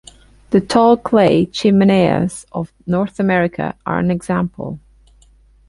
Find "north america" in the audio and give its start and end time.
2.87-3.77